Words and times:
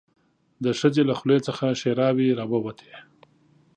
د 0.63 0.65
ښځې 0.79 1.01
له 1.09 1.13
خولې 1.19 1.37
څخه 1.47 1.65
ښيراوې 1.79 2.29
راووتې. 2.39 2.93